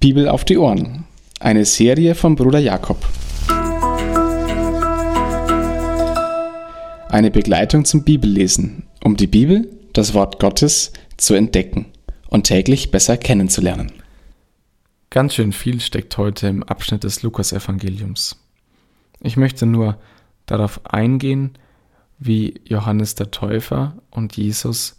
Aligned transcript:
Bibel 0.00 0.30
auf 0.30 0.46
die 0.46 0.56
Ohren. 0.56 1.04
Eine 1.40 1.66
Serie 1.66 2.14
von 2.14 2.34
Bruder 2.34 2.58
Jakob. 2.58 3.06
Eine 7.10 7.30
Begleitung 7.30 7.84
zum 7.84 8.02
Bibellesen, 8.02 8.84
um 9.04 9.18
die 9.18 9.26
Bibel, 9.26 9.68
das 9.92 10.14
Wort 10.14 10.38
Gottes, 10.38 10.94
zu 11.18 11.34
entdecken 11.34 11.84
und 12.30 12.44
täglich 12.44 12.90
besser 12.90 13.18
kennenzulernen. 13.18 13.92
Ganz 15.10 15.34
schön 15.34 15.52
viel 15.52 15.80
steckt 15.80 16.16
heute 16.16 16.48
im 16.48 16.62
Abschnitt 16.62 17.04
des 17.04 17.22
Lukasevangeliums. 17.22 18.42
Ich 19.20 19.36
möchte 19.36 19.66
nur 19.66 19.98
darauf 20.46 20.80
eingehen, 20.86 21.58
wie 22.18 22.54
Johannes 22.64 23.16
der 23.16 23.32
Täufer 23.32 23.98
und 24.10 24.34
Jesus 24.34 24.96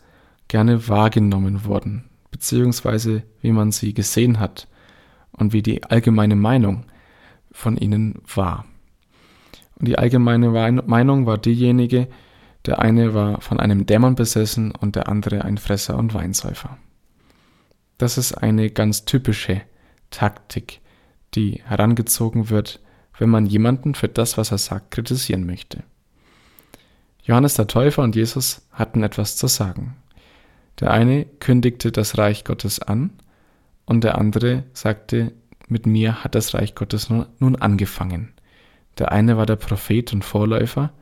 gerne 0.47 0.87
wahrgenommen 0.87 1.65
wurden, 1.65 2.03
beziehungsweise 2.29 3.23
wie 3.41 3.51
man 3.51 3.71
sie 3.71 3.95
gesehen 3.95 4.39
hat 4.39 4.67
und 5.41 5.53
wie 5.53 5.63
die 5.63 5.83
allgemeine 5.83 6.35
Meinung 6.35 6.85
von 7.51 7.75
ihnen 7.75 8.21
war. 8.33 8.65
Und 9.75 9.87
die 9.87 9.97
allgemeine 9.97 10.49
Meinung 10.83 11.25
war 11.25 11.39
diejenige, 11.39 12.07
der 12.67 12.79
eine 12.79 13.15
war 13.15 13.41
von 13.41 13.59
einem 13.59 13.87
Dämon 13.87 14.13
besessen 14.13 14.71
und 14.71 14.95
der 14.95 15.09
andere 15.09 15.43
ein 15.43 15.57
Fresser 15.57 15.97
und 15.97 16.13
Weinsäufer. 16.13 16.77
Das 17.97 18.19
ist 18.19 18.33
eine 18.33 18.69
ganz 18.69 19.05
typische 19.05 19.61
Taktik, 20.11 20.79
die 21.33 21.63
herangezogen 21.65 22.51
wird, 22.51 22.79
wenn 23.17 23.29
man 23.29 23.47
jemanden 23.47 23.95
für 23.95 24.09
das, 24.09 24.37
was 24.37 24.51
er 24.51 24.59
sagt, 24.59 24.91
kritisieren 24.91 25.47
möchte. 25.47 25.83
Johannes 27.23 27.55
der 27.55 27.65
Täufer 27.65 28.03
und 28.03 28.15
Jesus 28.15 28.67
hatten 28.71 29.01
etwas 29.01 29.37
zu 29.37 29.47
sagen. 29.47 29.95
Der 30.79 30.91
eine 30.91 31.25
kündigte 31.25 31.91
das 31.91 32.19
Reich 32.19 32.43
Gottes 32.43 32.79
an 32.79 33.11
und 33.91 34.05
der 34.05 34.17
andere 34.17 34.63
sagte, 34.71 35.33
mit 35.67 35.85
mir 35.85 36.23
hat 36.23 36.33
das 36.33 36.53
Reich 36.53 36.75
Gottes 36.75 37.09
nun 37.09 37.57
angefangen. 37.57 38.31
Der 38.97 39.11
eine 39.11 39.35
war 39.35 39.45
der 39.45 39.57
Prophet 39.57 40.13
und 40.13 40.23
Vorläufer 40.23 40.93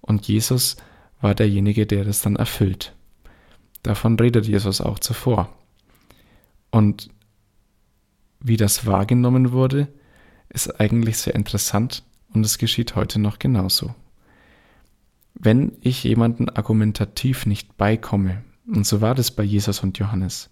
und 0.00 0.28
Jesus 0.28 0.76
war 1.20 1.34
derjenige, 1.34 1.84
der 1.84 2.04
das 2.04 2.22
dann 2.22 2.36
erfüllt. 2.36 2.94
Davon 3.82 4.16
redet 4.16 4.46
Jesus 4.46 4.80
auch 4.80 5.00
zuvor. 5.00 5.52
Und 6.70 7.10
wie 8.38 8.56
das 8.56 8.86
wahrgenommen 8.86 9.50
wurde, 9.50 9.88
ist 10.48 10.80
eigentlich 10.80 11.18
sehr 11.18 11.34
interessant 11.34 12.04
und 12.32 12.46
es 12.46 12.58
geschieht 12.58 12.94
heute 12.94 13.18
noch 13.18 13.40
genauso. 13.40 13.96
Wenn 15.34 15.72
ich 15.80 16.04
jemanden 16.04 16.48
argumentativ 16.48 17.46
nicht 17.46 17.76
beikomme, 17.76 18.44
und 18.68 18.86
so 18.86 19.00
war 19.00 19.16
das 19.16 19.32
bei 19.32 19.42
Jesus 19.42 19.82
und 19.82 19.98
Johannes, 19.98 20.50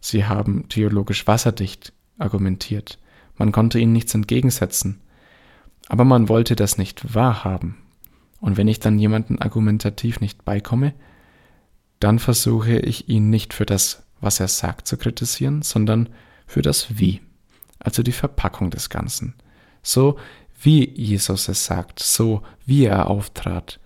sie 0.00 0.24
haben 0.24 0.68
theologisch 0.68 1.26
wasserdicht 1.26 1.92
argumentiert, 2.18 2.98
man 3.36 3.52
konnte 3.52 3.78
ihnen 3.78 3.92
nichts 3.92 4.14
entgegensetzen, 4.14 5.00
aber 5.88 6.04
man 6.04 6.28
wollte 6.28 6.56
das 6.56 6.76
nicht 6.76 7.14
wahrhaben. 7.14 7.76
Und 8.40 8.56
wenn 8.56 8.68
ich 8.68 8.80
dann 8.80 8.98
jemanden 8.98 9.38
argumentativ 9.38 10.20
nicht 10.20 10.44
beikomme, 10.44 10.94
dann 12.00 12.18
versuche 12.18 12.78
ich 12.78 13.08
ihn 13.08 13.30
nicht 13.30 13.54
für 13.54 13.66
das, 13.66 14.04
was 14.20 14.40
er 14.40 14.48
sagt, 14.48 14.86
zu 14.86 14.96
kritisieren, 14.96 15.62
sondern 15.62 16.08
für 16.46 16.62
das 16.62 16.98
Wie, 16.98 17.20
also 17.78 18.02
die 18.02 18.12
Verpackung 18.12 18.70
des 18.70 18.90
Ganzen. 18.90 19.34
So 19.82 20.18
wie 20.60 20.88
Jesus 20.90 21.48
es 21.48 21.64
sagt, 21.64 22.00
so 22.00 22.42
wie 22.66 22.84
er 22.84 23.08
auftrat 23.08 23.80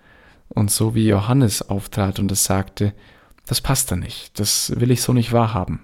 und 0.49 0.71
so 0.71 0.95
wie 0.95 1.07
Johannes 1.07 1.69
auftrat 1.69 2.19
und 2.19 2.33
es 2.33 2.45
sagte, 2.45 2.95
das 3.47 3.61
passt 3.61 3.91
da 3.91 3.97
nicht, 3.97 4.39
das 4.39 4.73
will 4.77 4.91
ich 4.91 5.03
so 5.03 5.13
nicht 5.13 5.33
wahrhaben. 5.33 5.81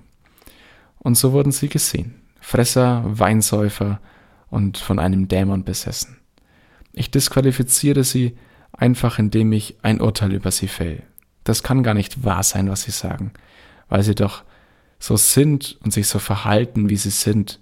Und 0.99 1.17
so 1.17 1.33
wurden 1.33 1.53
sie 1.53 1.69
gesehen, 1.69 2.17
Fresser, 2.41 3.03
Weinsäufer 3.07 4.01
und 4.51 4.79
von 4.79 4.99
einem 4.99 5.29
Dämon 5.29 5.65
besessen. 5.65 6.19
Ich 6.93 7.11
disqualifiziere 7.11 8.05
sie 8.05 8.37
einfach, 8.73 9.19
indem 9.19 9.53
ich 9.53 9.77
ein 9.83 10.01
Urteil 10.01 10.33
über 10.33 10.51
sie 10.51 10.69
fäll. 10.69 11.03
Das 11.45 11.63
kann 11.63 11.83
gar 11.83 11.95
nicht 11.95 12.25
wahr 12.25 12.43
sein, 12.43 12.69
was 12.69 12.83
sie 12.83 12.91
sagen, 12.91 13.33
weil 13.89 14.03
sie 14.03 14.15
doch 14.15 14.45
so 14.99 15.17
sind 15.17 15.79
und 15.83 15.93
sich 15.93 16.09
so 16.09 16.19
verhalten, 16.19 16.89
wie 16.89 16.97
sie 16.97 17.11
sind. 17.11 17.61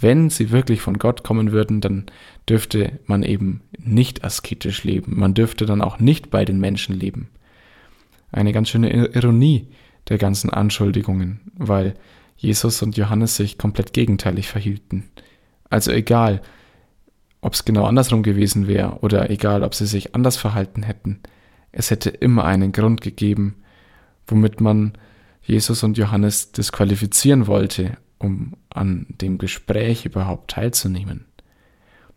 Wenn 0.00 0.30
sie 0.30 0.50
wirklich 0.50 0.80
von 0.80 0.98
Gott 0.98 1.22
kommen 1.22 1.52
würden, 1.52 1.80
dann 1.80 2.06
dürfte 2.48 2.98
man 3.06 3.22
eben 3.22 3.60
nicht 3.78 4.24
asketisch 4.24 4.82
leben. 4.82 5.18
Man 5.18 5.34
dürfte 5.34 5.66
dann 5.66 5.82
auch 5.82 6.00
nicht 6.00 6.30
bei 6.30 6.44
den 6.44 6.58
Menschen 6.58 6.98
leben. 6.98 7.28
Eine 8.32 8.52
ganz 8.52 8.70
schöne 8.70 8.90
Ironie 9.14 9.68
der 10.08 10.18
ganzen 10.18 10.50
Anschuldigungen, 10.50 11.40
weil 11.54 11.94
Jesus 12.36 12.82
und 12.82 12.96
Johannes 12.96 13.36
sich 13.36 13.58
komplett 13.58 13.92
gegenteilig 13.92 14.48
verhielten. 14.48 15.10
Also 15.70 15.90
egal, 15.92 16.42
ob 17.40 17.54
es 17.54 17.64
genau 17.64 17.84
andersrum 17.84 18.22
gewesen 18.22 18.66
wäre 18.66 18.98
oder 19.00 19.30
egal, 19.30 19.62
ob 19.62 19.74
sie 19.74 19.86
sich 19.86 20.14
anders 20.14 20.36
verhalten 20.36 20.82
hätten, 20.82 21.20
es 21.72 21.90
hätte 21.90 22.10
immer 22.10 22.44
einen 22.44 22.72
Grund 22.72 23.00
gegeben, 23.00 23.56
womit 24.26 24.60
man 24.60 24.92
Jesus 25.42 25.82
und 25.82 25.98
Johannes 25.98 26.52
disqualifizieren 26.52 27.46
wollte, 27.46 27.96
um 28.18 28.54
an 28.70 29.06
dem 29.08 29.38
Gespräch 29.38 30.06
überhaupt 30.06 30.52
teilzunehmen. 30.52 31.26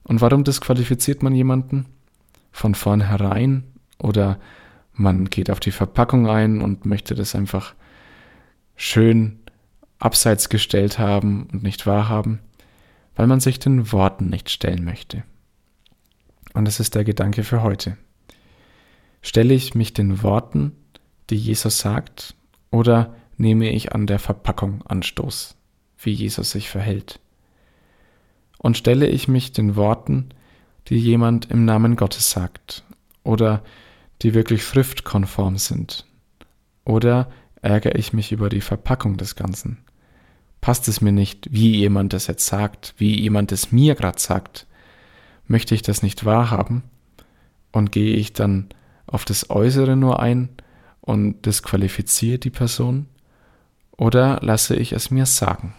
Und 0.03 0.21
warum 0.21 0.43
disqualifiziert 0.43 1.23
man 1.23 1.33
jemanden? 1.33 1.87
Von 2.51 2.75
vornherein 2.75 3.63
oder 3.97 4.39
man 4.93 5.29
geht 5.29 5.49
auf 5.49 5.59
die 5.59 5.71
Verpackung 5.71 6.29
ein 6.29 6.61
und 6.61 6.85
möchte 6.85 7.15
das 7.15 7.35
einfach 7.35 7.73
schön 8.75 9.39
abseits 9.99 10.49
gestellt 10.49 10.99
haben 10.99 11.47
und 11.51 11.63
nicht 11.63 11.87
wahrhaben, 11.87 12.39
weil 13.15 13.27
man 13.27 13.39
sich 13.39 13.59
den 13.59 13.91
Worten 13.91 14.29
nicht 14.29 14.49
stellen 14.49 14.83
möchte. 14.83 15.23
Und 16.53 16.65
das 16.65 16.79
ist 16.79 16.95
der 16.95 17.03
Gedanke 17.03 17.43
für 17.43 17.61
heute. 17.61 17.97
Stelle 19.21 19.53
ich 19.53 19.75
mich 19.75 19.93
den 19.93 20.21
Worten, 20.23 20.73
die 21.29 21.35
Jesus 21.35 21.79
sagt, 21.79 22.35
oder 22.71 23.15
nehme 23.37 23.69
ich 23.69 23.93
an 23.93 24.07
der 24.07 24.19
Verpackung 24.19 24.81
Anstoß, 24.85 25.55
wie 25.97 26.11
Jesus 26.11 26.51
sich 26.51 26.69
verhält? 26.69 27.19
Und 28.57 28.77
stelle 28.77 29.07
ich 29.07 29.27
mich 29.27 29.51
den 29.51 29.75
Worten, 29.75 30.29
die 30.87 30.97
jemand 30.97 31.51
im 31.51 31.65
Namen 31.65 31.95
Gottes 31.95 32.29
sagt, 32.29 32.83
oder 33.23 33.63
die 34.21 34.33
wirklich 34.33 34.63
schriftkonform 34.63 35.57
sind? 35.57 36.05
Oder 36.85 37.29
ärgere 37.65 37.95
ich 37.95 38.13
mich 38.13 38.31
über 38.31 38.49
die 38.49 38.61
Verpackung 38.61 39.17
des 39.17 39.35
Ganzen? 39.35 39.79
Passt 40.61 40.87
es 40.87 41.01
mir 41.01 41.11
nicht, 41.11 41.47
wie 41.51 41.75
jemand 41.75 42.13
das 42.13 42.27
jetzt 42.27 42.45
sagt, 42.45 42.93
wie 42.97 43.19
jemand 43.19 43.51
es 43.51 43.71
mir 43.71 43.95
gerade 43.95 44.19
sagt? 44.19 44.67
Möchte 45.47 45.75
ich 45.75 45.81
das 45.81 46.01
nicht 46.01 46.25
wahrhaben? 46.25 46.83
Und 47.71 47.91
gehe 47.91 48.15
ich 48.15 48.33
dann 48.33 48.69
auf 49.05 49.25
das 49.25 49.49
Äußere 49.49 49.95
nur 49.95 50.19
ein 50.19 50.49
und 51.01 51.45
disqualifiziere 51.45 52.39
die 52.39 52.49
Person? 52.49 53.07
Oder 53.97 54.39
lasse 54.41 54.75
ich 54.75 54.93
es 54.93 55.11
mir 55.11 55.25
sagen? 55.25 55.73